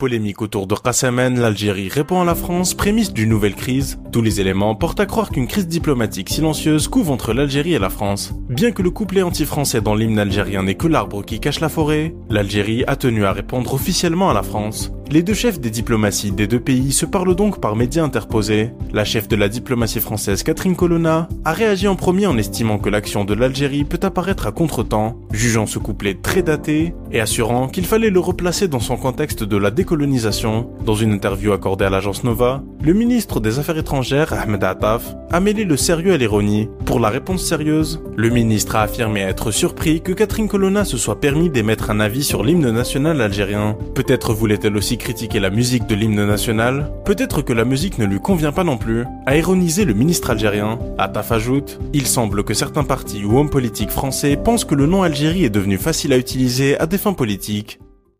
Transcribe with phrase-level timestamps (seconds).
[0.00, 3.98] Polémique autour de Qassaman, l'Algérie répond à la France, prémisse d'une nouvelle crise.
[4.12, 7.90] Tous les éléments portent à croire qu'une crise diplomatique silencieuse couvre entre l'Algérie et la
[7.90, 8.32] France.
[8.48, 12.14] Bien que le couplet anti-français dans l'hymne algérien n'est que l'arbre qui cache la forêt,
[12.30, 14.92] l'Algérie a tenu à répondre officiellement à la France.
[15.10, 18.72] Les deux chefs des diplomaties des deux pays se parlent donc par médias interposés.
[18.92, 22.90] La chef de la diplomatie française, Catherine Colonna, a réagi en premier en estimant que
[22.90, 27.86] l'action de l'Algérie peut apparaître à contre-temps, jugeant ce couplet très daté et assurant qu'il
[27.86, 30.68] fallait le replacer dans son contexte de la décolonisation.
[30.84, 35.40] Dans une interview accordée à l'agence Nova, le ministre des Affaires étrangères, Ahmed Attaf, a
[35.40, 36.68] mêlé le sérieux à l'ironie.
[36.84, 41.20] Pour la réponse sérieuse, le ministre a affirmé être surpris que Catherine Colonna se soit
[41.20, 43.76] permis d'émettre un avis sur l'hymne national algérien.
[43.94, 48.20] Peut-être voulait-elle aussi critiquer la musique de l'hymne national, peut-être que la musique ne lui
[48.20, 50.78] convient pas non plus, a ironisé le ministre algérien.
[50.98, 55.02] Attaf ajoute, il semble que certains partis ou hommes politiques français pensent que le nom
[55.02, 57.78] Algérie est devenu facile à utiliser à des fins politiques.